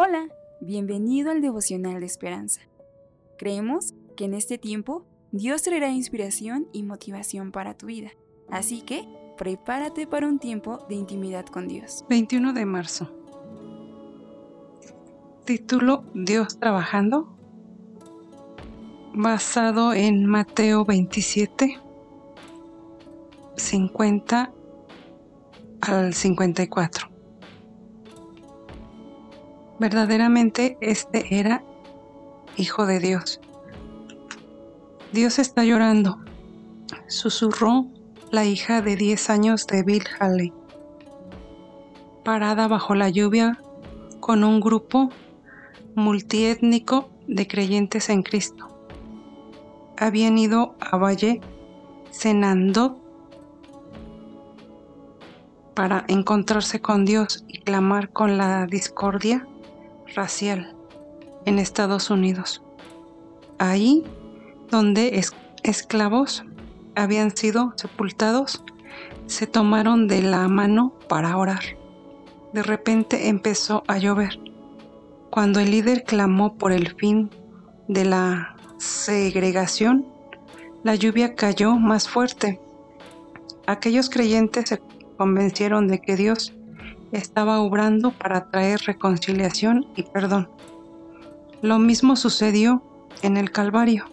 Hola, 0.00 0.28
bienvenido 0.60 1.32
al 1.32 1.40
devocional 1.40 1.98
de 1.98 2.06
esperanza. 2.06 2.60
Creemos 3.36 3.94
que 4.16 4.26
en 4.26 4.34
este 4.34 4.56
tiempo 4.56 5.04
Dios 5.32 5.62
traerá 5.62 5.88
inspiración 5.88 6.68
y 6.72 6.84
motivación 6.84 7.50
para 7.50 7.76
tu 7.76 7.86
vida, 7.86 8.12
así 8.48 8.82
que 8.82 9.08
prepárate 9.36 10.06
para 10.06 10.28
un 10.28 10.38
tiempo 10.38 10.86
de 10.88 10.94
intimidad 10.94 11.46
con 11.46 11.66
Dios. 11.66 12.04
21 12.08 12.52
de 12.52 12.64
marzo. 12.64 13.10
Título 15.44 16.04
Dios 16.14 16.60
trabajando. 16.60 17.36
Basado 19.14 19.94
en 19.94 20.26
Mateo 20.26 20.84
27, 20.84 21.76
50 23.56 24.52
al 25.80 26.14
54. 26.14 27.17
Verdaderamente 29.78 30.76
este 30.80 31.38
era 31.38 31.62
Hijo 32.56 32.84
de 32.84 32.98
Dios. 32.98 33.40
Dios 35.12 35.38
está 35.38 35.64
llorando, 35.64 36.18
susurró 37.06 37.86
la 38.32 38.44
hija 38.44 38.82
de 38.82 38.96
10 38.96 39.30
años 39.30 39.66
de 39.68 39.84
Bill 39.84 40.02
Haley, 40.18 40.52
parada 42.24 42.66
bajo 42.66 42.96
la 42.96 43.08
lluvia 43.08 43.58
con 44.18 44.42
un 44.42 44.58
grupo 44.58 45.10
multiétnico 45.94 47.08
de 47.28 47.46
creyentes 47.46 48.08
en 48.08 48.24
Cristo. 48.24 48.68
Habían 49.96 50.38
ido 50.38 50.74
a 50.80 50.96
Valle 50.96 51.40
cenando 52.10 53.00
para 55.74 56.04
encontrarse 56.08 56.80
con 56.80 57.04
Dios 57.04 57.44
y 57.46 57.60
clamar 57.60 58.10
con 58.10 58.36
la 58.36 58.66
discordia 58.66 59.46
racial 60.14 60.74
en 61.44 61.58
Estados 61.58 62.10
Unidos. 62.10 62.62
Ahí 63.58 64.04
donde 64.70 65.20
esclavos 65.62 66.44
habían 66.94 67.36
sido 67.36 67.72
sepultados, 67.76 68.62
se 69.26 69.46
tomaron 69.46 70.08
de 70.08 70.22
la 70.22 70.48
mano 70.48 70.94
para 71.08 71.36
orar. 71.36 71.62
De 72.52 72.62
repente 72.62 73.28
empezó 73.28 73.84
a 73.86 73.98
llover. 73.98 74.38
Cuando 75.30 75.60
el 75.60 75.70
líder 75.70 76.04
clamó 76.04 76.56
por 76.56 76.72
el 76.72 76.94
fin 76.96 77.30
de 77.88 78.04
la 78.04 78.56
segregación, 78.78 80.06
la 80.82 80.94
lluvia 80.94 81.34
cayó 81.34 81.76
más 81.76 82.08
fuerte. 82.08 82.60
Aquellos 83.66 84.08
creyentes 84.08 84.70
se 84.70 84.80
convencieron 85.16 85.88
de 85.88 86.00
que 86.00 86.16
Dios 86.16 86.54
estaba 87.12 87.60
obrando 87.60 88.10
para 88.10 88.50
traer 88.50 88.80
reconciliación 88.86 89.86
y 89.96 90.02
perdón. 90.02 90.48
Lo 91.62 91.78
mismo 91.78 92.16
sucedió 92.16 92.82
en 93.22 93.36
el 93.36 93.50
Calvario. 93.50 94.06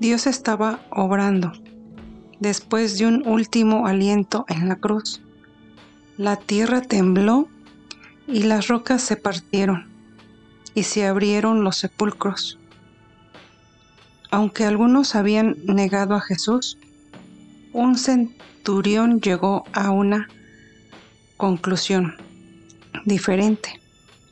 Dios 0.00 0.26
estaba 0.26 0.80
obrando. 0.90 1.52
Después 2.40 2.98
de 2.98 3.06
un 3.06 3.26
último 3.26 3.86
aliento 3.86 4.44
en 4.48 4.68
la 4.68 4.76
cruz, 4.76 5.22
la 6.16 6.36
tierra 6.36 6.82
tembló 6.82 7.48
y 8.26 8.42
las 8.42 8.68
rocas 8.68 9.02
se 9.02 9.16
partieron 9.16 9.86
y 10.74 10.82
se 10.82 11.06
abrieron 11.06 11.64
los 11.64 11.76
sepulcros. 11.76 12.58
Aunque 14.30 14.64
algunos 14.64 15.14
habían 15.14 15.56
negado 15.64 16.14
a 16.14 16.20
Jesús, 16.20 16.78
un 17.72 17.96
centurión 17.96 19.20
llegó 19.20 19.64
a 19.72 19.90
una 19.90 20.28
conclusión 21.36 22.16
diferente. 23.04 23.80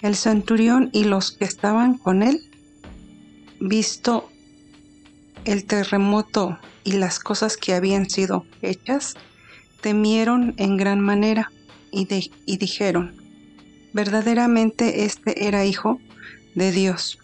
El 0.00 0.14
centurión 0.16 0.90
y 0.92 1.04
los 1.04 1.32
que 1.32 1.44
estaban 1.44 1.98
con 1.98 2.22
él, 2.22 2.48
visto 3.60 4.30
el 5.44 5.64
terremoto 5.64 6.58
y 6.84 6.92
las 6.92 7.18
cosas 7.18 7.56
que 7.56 7.74
habían 7.74 8.10
sido 8.10 8.44
hechas, 8.62 9.14
temieron 9.80 10.54
en 10.56 10.76
gran 10.76 11.00
manera 11.00 11.50
y, 11.92 12.06
dijeron, 12.56 13.14
verdaderamente 13.92 15.04
este 15.04 15.46
era 15.46 15.64
hijo 15.64 16.00
de 16.54 16.72
Dios. 16.72 17.18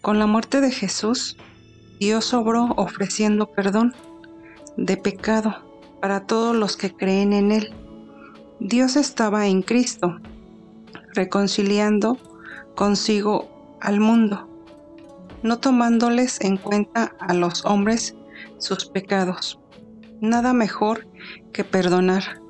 Con 0.00 0.18
la 0.18 0.26
muerte 0.26 0.60
de 0.60 0.72
Jesús, 0.72 1.36
Dios 2.00 2.32
obró 2.34 2.72
ofreciendo 2.76 3.52
perdón 3.52 3.94
de 4.76 4.96
pecado 4.96 5.80
para 6.00 6.26
todos 6.26 6.56
los 6.56 6.76
que 6.76 6.92
creen 6.92 7.32
en 7.32 7.52
Él 7.52 7.74
Dios 8.60 8.96
estaba 8.96 9.46
en 9.46 9.62
Cristo, 9.62 10.20
reconciliando 11.14 12.18
consigo 12.74 13.48
al 13.80 14.00
mundo, 14.00 14.50
no 15.42 15.58
tomándoles 15.58 16.42
en 16.42 16.58
cuenta 16.58 17.14
a 17.20 17.32
los 17.32 17.64
hombres 17.64 18.14
sus 18.58 18.84
pecados. 18.84 19.58
Nada 20.20 20.52
mejor 20.52 21.06
que 21.54 21.64
perdonar 21.64 22.42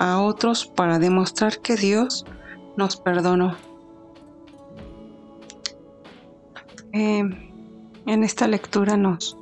a 0.00 0.20
otros 0.20 0.66
para 0.66 0.98
demostrar 0.98 1.60
que 1.60 1.76
Dios 1.76 2.26
nos 2.76 2.96
perdonó. 2.96 3.54
Em, 6.90 7.52
en 8.04 8.24
esta 8.24 8.48
lectura 8.48 8.96
nos 8.96 9.38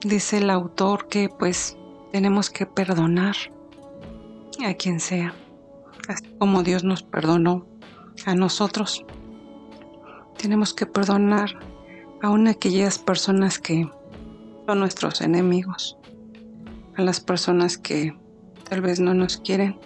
dice 0.00 0.36
el 0.36 0.50
autor 0.50 1.08
que 1.08 1.30
pues 1.30 1.78
tenemos 2.12 2.50
que 2.50 2.66
perdonar 2.66 3.36
a 4.64 4.74
quien 4.74 5.00
sea, 5.00 5.34
así 6.08 6.24
como 6.38 6.62
Dios 6.62 6.84
nos 6.84 7.02
perdonó 7.02 7.66
a 8.26 8.34
nosotros. 8.34 9.04
Tenemos 10.36 10.74
que 10.74 10.86
perdonar 10.86 11.50
a 12.22 12.50
aquellas 12.50 12.98
personas 12.98 13.58
que 13.58 13.88
son 14.66 14.78
nuestros 14.80 15.20
enemigos, 15.20 15.96
a 16.96 17.02
las 17.02 17.20
personas 17.20 17.78
que 17.78 18.16
tal 18.68 18.82
vez 18.82 19.00
no 19.00 19.14
nos 19.14 19.38
quieren, 19.38 19.78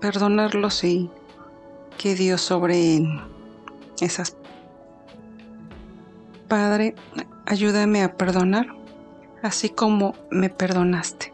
perdonarlos 0.00 0.82
y 0.84 1.10
que 1.98 2.14
Dios 2.14 2.40
sobre 2.40 3.02
esas. 4.00 4.36
Padre, 6.48 6.94
ayúdame 7.46 8.02
a 8.02 8.16
perdonar, 8.16 8.66
así 9.42 9.68
como 9.68 10.14
me 10.30 10.50
perdonaste. 10.50 11.33